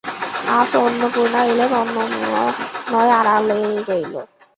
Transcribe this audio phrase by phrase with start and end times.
[0.57, 2.43] আজ অন্নপূর্ণা এলেন, অন্ন না
[2.91, 4.15] হয় আড়ালেই রইল।